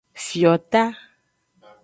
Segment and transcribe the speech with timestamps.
[0.25, 0.83] Fiota.